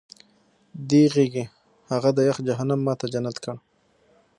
[0.89, 1.45] دې غېږې
[1.91, 3.55] هغه د یخ جهنم ما ته جنت کړ